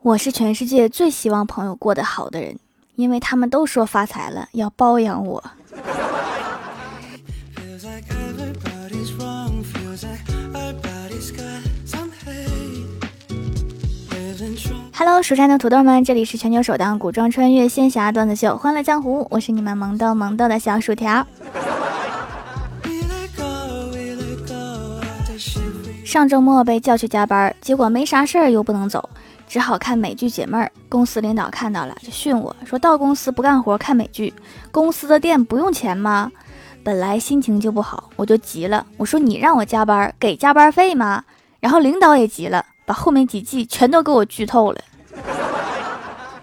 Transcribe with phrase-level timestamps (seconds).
[0.00, 2.56] 我是全世界最希望朋友过得好的人，
[2.94, 5.42] 因为他们都说发财了要包养我。
[14.94, 21.26] Hello，蜀山的土豆们，这里是全球首档古装穿越仙侠段子秀《欢乐江湖》，我是你们萌逗萌逗的小薯条。
[26.04, 29.10] 上周末被叫去加班，结果没啥事儿又不能走，
[29.48, 30.70] 只好看美剧解闷儿。
[30.88, 34.32] 公司领导看到了就训我说：“到公司不干活看美剧，
[34.70, 36.30] 公司的店不用钱吗？”
[36.84, 41.24] 本来心情就不好，我就急了，我说：“你让我加班，给加班费吗？”
[41.60, 44.80] 然后领导也急了，把后面几季全都给我剧透了。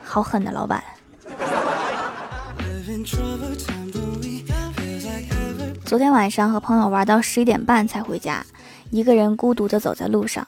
[0.03, 0.83] 好狠的老板！
[5.85, 8.45] 昨天晚上和朋友玩到十一点半才回家，
[8.91, 10.45] 一个人孤独地走在路上，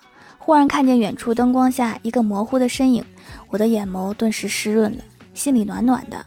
[0.47, 3.03] 忽然看见远处灯光下一个模糊的身影，
[3.49, 6.25] 我的眼眸顿时湿润了，心里暖暖的。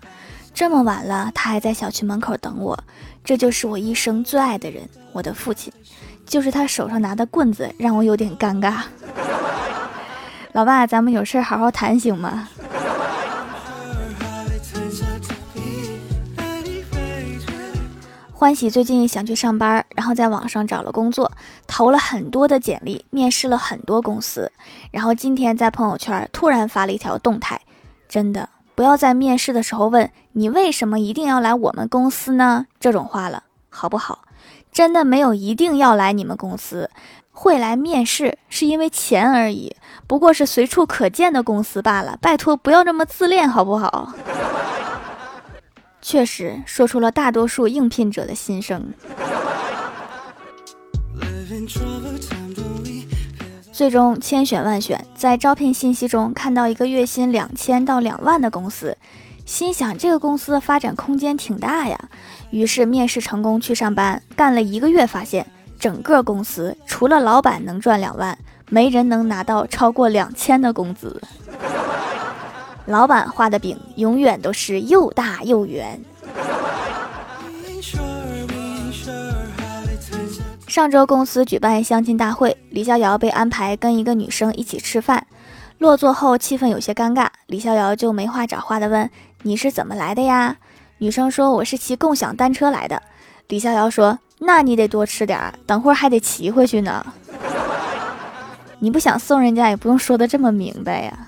[0.52, 2.78] 这么晚了，他还在小区门口等我，
[3.24, 5.72] 这就是我一生最爱的人，我的父亲。
[6.26, 8.82] 就是他手上拿的棍子让我有点尴尬。
[10.52, 12.46] 老爸，咱们有事好好谈行吗？
[18.40, 21.30] 欢喜最近想去上班，然后在网上找了工作，
[21.66, 24.50] 投了很多的简历，面试了很多公司，
[24.90, 27.60] 然后今天在朋友圈突然发了一条动态：
[28.08, 34.20] 真的不要在面试的时候问你为什么一定要来我们公司呢这种话了，好不好？
[34.72, 36.88] 真的没有一定要来你们公司，
[37.30, 42.16] 会来面试是因为钱而已，不过是随处可见的公司罢了。
[42.22, 44.14] 拜托不要这么自恋好不好？
[46.02, 48.92] 确实说出了大多数应聘者的心声。
[53.72, 58.96] 最终千选万选，在招聘信息中看到一个月薪两千到两万的公司，
[59.46, 61.98] 心想这个公司的发展空间挺大呀。
[62.50, 65.46] 于是面试成功去上班，干了一个月，发现
[65.78, 68.36] 整个公司除了老板能赚两万，
[68.68, 71.20] 没人能拿到超过两千的工资。
[72.86, 76.00] 老板画的饼永远都是又大又圆。
[80.66, 85.26] 上周公司举办相亲大会，李逍遥被安排跟一个女生一起吃饭。
[85.78, 89.10] 落座后气氛有些尴尬，李逍遥就没话找话的问
[89.42, 90.56] ：“你是怎么来的呀？”
[90.98, 93.02] 女生说：“我是骑共享单车来的。”
[93.48, 97.04] 李逍遥说：“那你得多吃点，等会儿还得骑回去呢。
[98.78, 101.26] 你不想送人家，也不用说的这么明白呀。”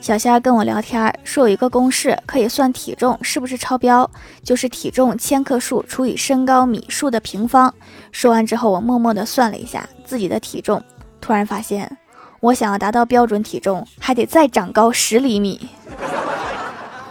[0.00, 4.10] 小仙儿跟我聊天说，有一个公式可以算体重是不是超标，
[4.42, 7.72] 就是体重千克数除以身高米数的平方。
[8.10, 10.82] 说完之后，我默默地算了一下自己的体重，
[11.20, 11.98] 突然发现。
[12.40, 15.68] 我想要达到标准体重，还得再长高十厘米。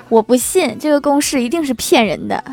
[0.10, 2.44] 我不信这个公式一定是骗人的。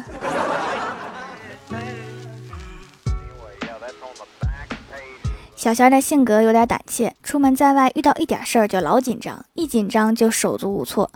[5.56, 11.10] 小仙儿的性格有点胆怯，出门在外遇到一点事儿就老紧张，一紧张就手足无措。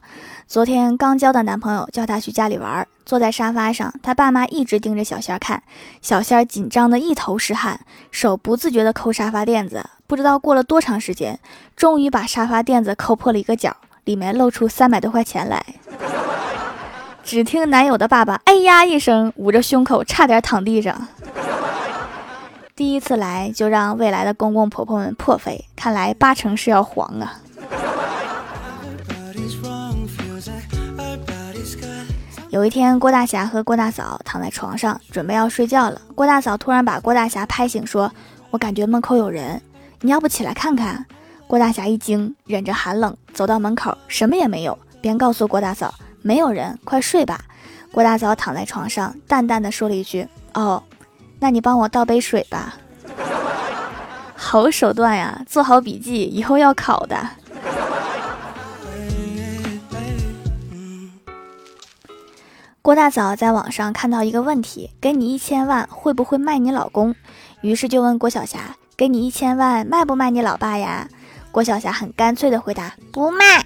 [0.46, 5.62] 昨天刚交的男朋友叫她去家里玩，坐在沙发上，她爸妈一直盯着小仙儿看，
[6.00, 7.80] 小仙儿紧张的一头是汗，
[8.10, 9.84] 手不自觉的抠沙发垫子。
[10.06, 11.38] 不知道过了多长时间，
[11.76, 15.62] 终于把沙发垫子抠破了一个角，里面露出三百多块钱来。
[17.22, 21.06] 只听男友的爸爸“哎呀”一声，捂着胸口，差点躺地上。
[22.80, 27.38] 第一次来就让未来的公公婆婆们破费，看来八成是要黄啊。
[32.48, 38.10] 有一天，郭大侠和郭大嫂躺在床上准备要睡觉了，郭大嫂突然把郭大侠拍醒，说
[38.48, 39.60] ：“我感觉门口有人。”
[40.00, 41.04] 你要不起来看看？
[41.46, 45.92] 郭大侠一惊，忍着寒冷走到门口，什么也没有，便告诉郭大嫂
[46.24, 47.42] ：“没有人，快睡吧。”
[47.92, 50.82] 郭大嫂躺在床上，淡淡的说了一句：“哦，
[51.40, 52.76] 那你帮我倒杯水吧。
[54.36, 57.16] ”好手段呀，做好笔记，以后要考的。
[62.82, 67.14] 郭大嫂在网上看到一个问题：给你一千万，会不会卖你老公？
[67.60, 68.76] 于是就问郭晓霞。
[68.96, 71.08] 给你一千万，卖不卖你老爸呀？
[71.50, 73.64] 郭晓霞很干脆的回答：不卖。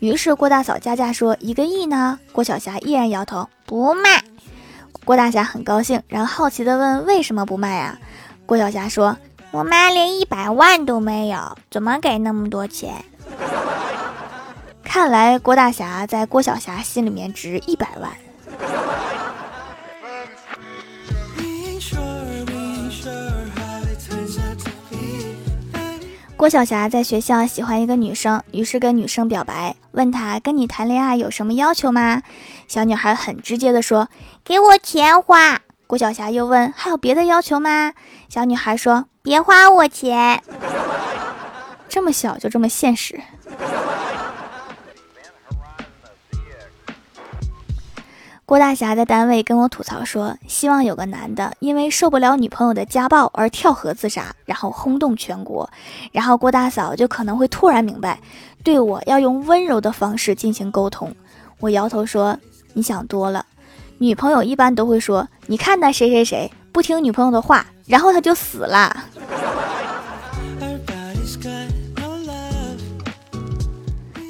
[0.00, 2.18] 于是郭大嫂加价说：一个亿呢？
[2.32, 4.22] 郭晓霞依然摇头：不卖。
[5.04, 7.98] 郭大侠很高兴，然后好奇的问：为什么不卖啊？
[8.46, 9.16] 郭晓霞说：
[9.50, 13.04] 我妈连一百万都没有，怎么给那么多钱？
[14.82, 18.10] 看来郭大侠在郭晓霞心里面值一百万。
[26.44, 32.20] 郭晓霞在学校喜欢一个女生，于是跟女生表白，问她跟你谈恋爱有什么要求吗？
[32.68, 34.10] 小女孩很直接的说
[34.44, 37.94] ：“给我钱花。”郭晓霞又问：“还有别的要求吗？”
[38.28, 40.42] 小女孩说：“别花我钱。
[41.88, 43.18] ”这么小就这么现实。
[48.46, 55.70] 郭大侠在单位跟我吐槽说，希望有个男的因为受不了女朋友的家暴而跳河自杀，然后轰动全国，
[56.12, 58.20] 然后郭大嫂就可能会突然明白，
[58.62, 61.10] 对我要用温柔的方式进行沟通。
[61.58, 62.38] 我摇头说，
[62.74, 63.46] 你想多了，
[63.96, 68.94] 女朋友一般都会说，你看那谁谁谁不听女朋友的话，然后他就死了。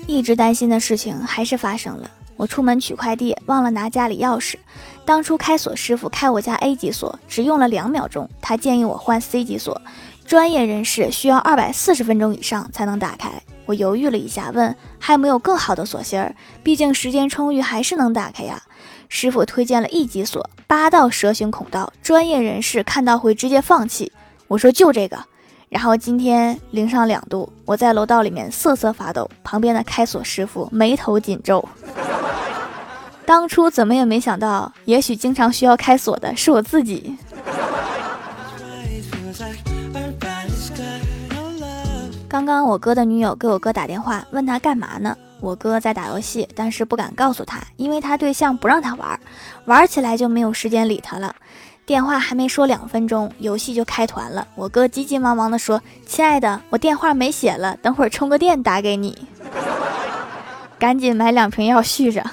[0.06, 2.08] 一直担心的事情还是发生了。
[2.36, 4.56] 我出门取快递，忘了拿家里钥匙。
[5.04, 8.28] 当初开锁师傅开我家 A 级锁，只用了两秒钟。
[8.40, 9.80] 他建议我换 C 级锁，
[10.26, 13.30] 专业人士需要二百四十分钟以上才能打开。
[13.66, 16.34] 我犹豫了一下，问还有没有更好的锁芯儿？
[16.62, 18.62] 毕竟时间充裕，还是能打开呀。
[19.08, 24.10] 师傅推荐了 E 级锁，八道蛇形孔道，专业人士看到会直接放弃。
[24.48, 25.18] 我说就这个。
[25.68, 31.66] 然后今天零上两度，我在楼道里面瑟瑟发抖，旁边的开锁师傅眉头紧皱。
[33.26, 37.16] 当初怎么也没想到，也许经常需要开锁的是我自己。
[42.28, 45.16] 刚刚我哥的女友给我哥打电话，问他干嘛呢？
[45.40, 49.18] 我哥在打游戏，但是不敢告诉他，因为他对象不让他玩，
[49.66, 51.34] 玩起来就没有时间理他了。
[51.86, 54.46] 电话还没说两分钟，游戏就开团了。
[54.54, 59.28] 我哥急急忙忙地说：“亲爱的，我电话没血了，等会儿充个电打给你。”
[60.78, 62.24] 赶紧买两瓶药续着。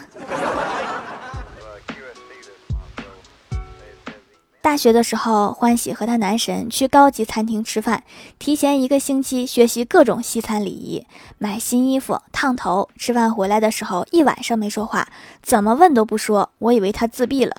[4.61, 8.03] 大学的时候，欢喜和他男神去高级餐厅吃饭，
[8.37, 11.03] 提前一个星期学习各种西餐礼仪，
[11.39, 12.87] 买新衣服、烫头。
[12.95, 15.07] 吃饭回来的时候，一晚上没说话，
[15.41, 16.51] 怎么问都不说。
[16.59, 17.55] 我以为他自闭了，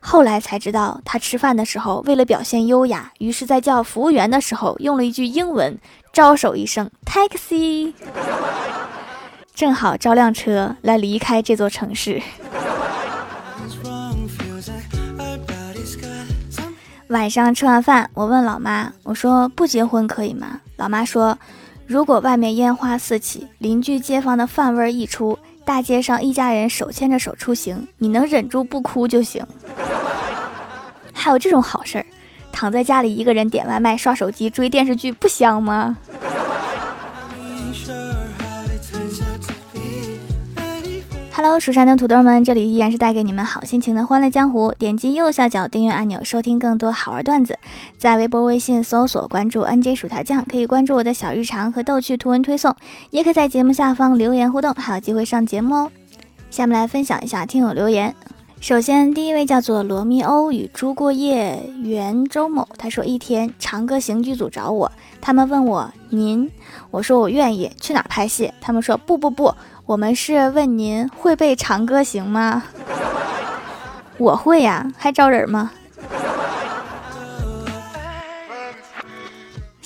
[0.00, 5.78] 后来才知道，他吃饭的时候为了表现优雅，于是在叫服务员的时候用了一句英文，
[6.14, 7.92] 招手一声 “taxi”，
[9.54, 12.22] 正好招辆车来离开这座城市。
[17.08, 21.38] 晚上吃完饭，我问老妈：“我说不结婚可以吗？”老妈说
[21.86, 29.42] ：“如果外面烟花四起，邻居街坊的饭味溢出，大街上一家人手牵着手出行，你能忍住不哭就行。”
[31.14, 32.04] 还有这种好事儿，
[32.52, 35.96] 躺在家里一个人点外卖、刷手机、追电视剧，不香吗
[41.40, 44.74] ？Hello，蜀山的土豆们，这里依然是带给你们好心情的欢乐江湖。
[44.76, 47.56] 点击右下角订阅按钮，收听更多好玩段子。
[47.96, 52.74] 在微博、微信搜索关注 NJ 薯条酱，可以关注我的小日常和逗趣图文推送，
[53.10, 55.92] 也可在节目下方留言互动，还有机会上节目哦。
[56.50, 58.12] 下面来分享一下听友留言。
[58.60, 64.90] 首先，第一位叫做罗密欧与朱过夜原周某，他说一天长歌行剧组找我，
[65.20, 66.50] 他们问我您，
[66.90, 69.54] 我说我愿意去哪拍戏，他们说不不不。
[69.86, 72.64] 我们是问您会背《长歌行》吗？
[74.18, 75.70] 我会呀，还招人吗？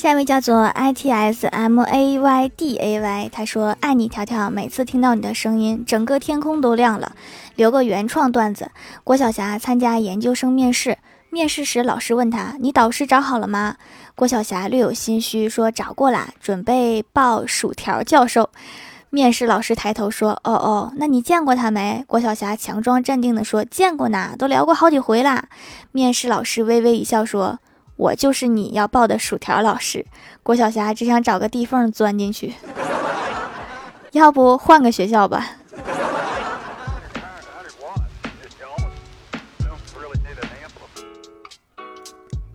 [0.03, 7.13] 下一位叫做 I T S M A Y D A Y，他说爱你条条，每次听到你的声音，整个天空都亮了。
[7.55, 8.73] 留个原创段子：
[9.05, 10.99] 郭晓霞参加研究生面试，
[11.31, 13.77] 面试时老师问他：“你导师找好了吗？”
[14.17, 18.51] 郭晓霞略有心虚说：“找过啦，准备报薯条教授。”
[19.11, 25.45] 面试老师抬头说：“哦哦，那你见过他没？”郭晓霞强装镇定地说：“见过呢，都聊过好几回啦。”
[25.93, 27.61] 面试老师微微一笑说
[27.97, 30.05] ：“我就是你要报的薯条老师。”
[30.43, 32.55] 郭晓霞只想找个地缝钻进去，
[34.13, 35.57] 要不换个学校吧。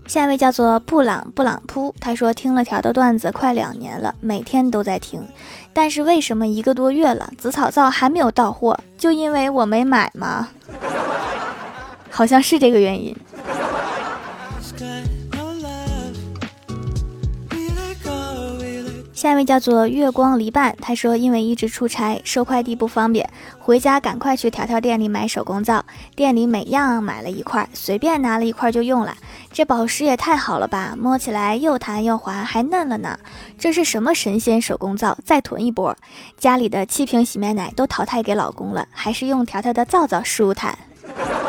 [0.08, 5.22] 下一位叫做布朗布朗扑，他说听了条的段子快两年了，每天都在听，
[5.74, 8.80] 但是为什么一个多月了紫草皂还没有到货？
[8.98, 10.48] 就因为我没买吗？
[12.10, 13.16] 好像是这个原因。
[19.18, 25.84] 下一位叫做月光篱笆，他说因为一直出差，收快递不方便，回家赶快去条条店里买手工皂，
[26.16, 29.16] 店里每样买了一块，随便拿了一块就用了。
[29.52, 33.18] 这宝石也太好了吧，摸起来又弹又滑，还嫩了呢。
[33.58, 35.18] 这是什么神仙手工皂？
[35.26, 35.98] 再囤一波。
[36.38, 40.78] 家里的七瓶洗面奶都淘汰给老公了，还是用条条的皂皂舒坦。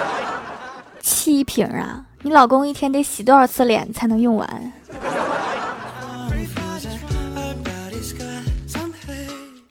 [1.02, 4.72] 七瓶啊，你老公一天得洗多少次脸才能用完？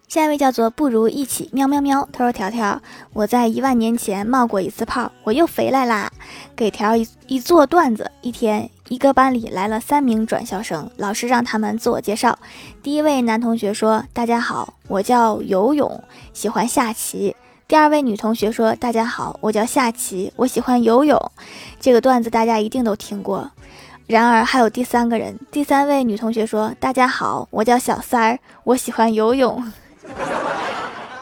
[0.07, 6.09] 下一位叫做不如一起喵喵喵，他说条条，我在一万年前冒过一次泡，我又回来啦，
[6.55, 8.09] 给条一一做段子。
[8.21, 12.39] 一天，一个班里来了三名转校生，老师让他们自我介绍。
[12.81, 17.35] 第一位男同学说：“大家好，我叫游泳，喜欢下棋。”
[17.67, 21.21] 第二位女同学说：“大家好，我叫下棋，我喜欢游泳。”
[21.81, 23.51] 这个段子大家一定都听过。
[24.05, 29.61] 然而还有第三个人，第三位女同学说：“大家好，我叫小三儿，我喜欢游泳。”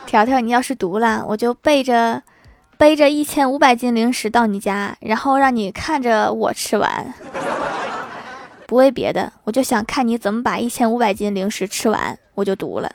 [0.06, 2.22] 条条，你要是读了，我就背着
[2.78, 7.14] 背着一千五百斤零食到你家，然后让你看着我吃完。
[8.68, 12.92] 不为别的，我就想看你怎么把一千五百斤零食吃完，我就读了。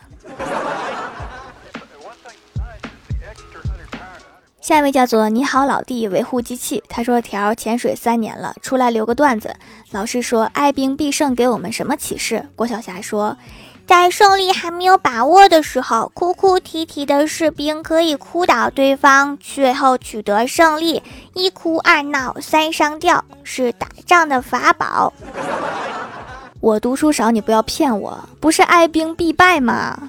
[4.60, 9.56] 下一位叫做你好老弟维护机器，他说条潜水三年了，出来留个段子。
[9.90, 12.46] 老师说哀兵必胜给我们什么启示？
[12.54, 13.36] 郭晓霞说。
[13.90, 21.02] 在胜利还没有把握的时候，哭哭啼啼的士兵可以哭倒对方，最后取得胜利。
[21.34, 25.12] 一哭二闹三上吊是打仗的法宝。
[26.62, 30.08] 我读书少，你不要骗我，不是哀兵必败吗？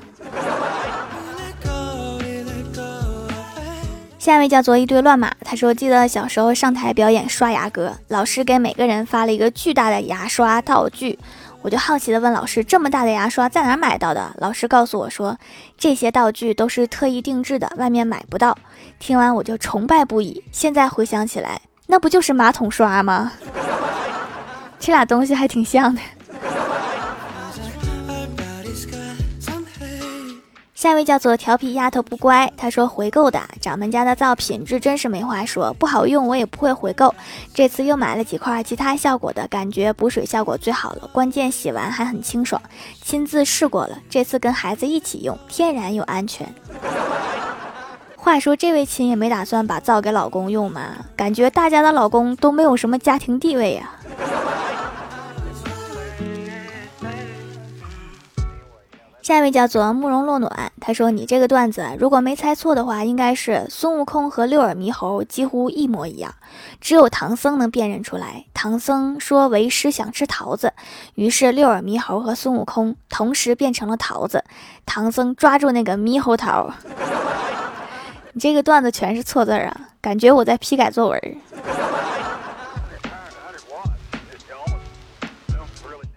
[4.19, 11.17] 下一位叫做一堆乱码，他说记得小时候上台表演刷牙歌，老师给每个人发了一个巨大的牙刷道具。
[11.63, 15.37] 我就好奇的问老师：“这么大的牙刷在哪买到的？”老师告诉我说
[15.77, 18.57] ：“这些道具都是特意定制的，外面买不到。”
[18.97, 20.43] 听完我就崇拜不已。
[20.51, 23.31] 现在回想起来，那不就是马桶刷吗？
[24.79, 26.01] 这俩东西还挺像的。
[30.81, 37.13] 下一位叫做调皮丫头不乖，她说回购的掌门家的皂品质真是没话说，不好用我也不会回购。
[37.53, 42.59] 这次又买了几块其他效果的，感觉补水效果最好了，关键洗完还很清爽。
[43.03, 46.51] 亲自试过了，这次跟孩子一起用，天然又安全。
[48.15, 50.95] 话说这位亲也没打算把皂给老公用吗？
[51.15, 53.91] 感觉大家的老公都没有什么家庭地位呀。
[59.21, 66.33] 下一位叫做慕容洛暖，他说：“你这个段子如果没猜错的话，应该是孙悟空和六耳猕猴几乎一模一样，
[66.79, 68.45] 只有唐僧能辨认出来。
[68.51, 70.73] 唐僧说为师想吃桃子，
[71.13, 74.43] 于是六耳猕猴和孙悟空同时变成了桃子。
[74.87, 76.73] 唐僧抓住那个猕猴桃。
[78.33, 81.21] 你这个段子全是错字啊，感觉我在批改作文。”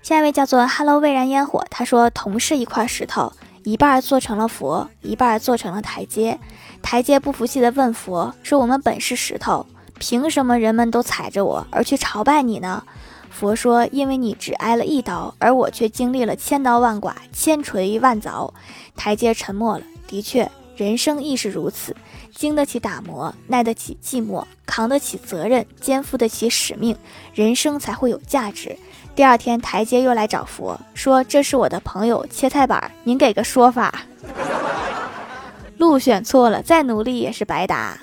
[0.05, 3.33] 下一位叫做 Hello 蔚然烟火，他说同是一块石头，
[3.63, 6.39] 一半做成了佛，一半做成了台阶。
[6.83, 9.65] 台阶不服气的问佛说：“我们本是石头，
[9.99, 12.85] 凭什么人们都踩着我而去朝拜你呢？”
[13.33, 18.53] 佛说：“因为你只挨了一刀，而我却经历了千刀万剐、千锤万凿。”
[18.95, 19.85] 台阶沉默了。
[20.07, 21.95] 的确，人生亦是如此，
[22.35, 26.97] 经得起打磨，耐得起寂寞，扛得起责任，肩负得起使命，
[27.33, 28.77] 人生才会有价值。
[29.15, 34.03] 第二天，台阶又来找佛，说：“这是我的朋友切菜板，您给个说法。
[35.79, 37.97] ”路选错了，再努力也是白搭。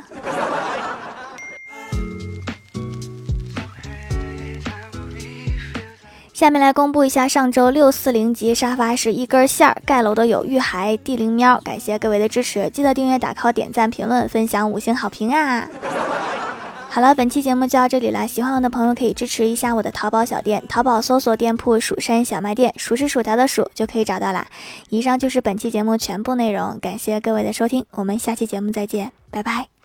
[6.42, 15.70] 下面来公布一下上周六四零级沙发是一根线儿盖楼的有玉孩、地灵喵，感谢各位的支持，记得订阅、打 call、点赞、评论、分享、五星好评啊！
[16.90, 18.28] 好了，本期节目就到这里了。
[18.28, 24.48] 喜欢我的朋友可以支持一下我的淘宝小店，淘宝搜索店铺“蜀山小卖店”，数是薯条的数就可以找到啦。
[24.90, 29.81] 以上就是本期节目全部内容，感谢各位的收听，我们下期节目再见，拜拜。